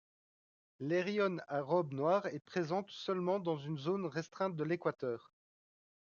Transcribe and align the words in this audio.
L'Érione 0.79 1.43
à 1.47 1.61
robe 1.61 1.93
noire 1.93 2.25
est 2.25 2.39
présente 2.39 2.89
seulement 2.89 3.39
dans 3.39 3.57
une 3.59 3.77
zone 3.77 4.07
restreinte 4.07 4.55
de 4.55 4.63
l'Équateur. 4.63 5.31